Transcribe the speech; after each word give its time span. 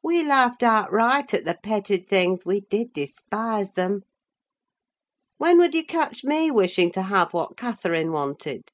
We 0.00 0.22
laughed 0.22 0.62
outright 0.62 1.34
at 1.34 1.44
the 1.44 1.58
petted 1.60 2.08
things; 2.08 2.46
we 2.46 2.60
did 2.60 2.92
despise 2.92 3.72
them! 3.72 4.02
When 5.38 5.58
would 5.58 5.74
you 5.74 5.84
catch 5.84 6.22
me 6.22 6.52
wishing 6.52 6.92
to 6.92 7.02
have 7.02 7.34
what 7.34 7.56
Catherine 7.56 8.12
wanted? 8.12 8.70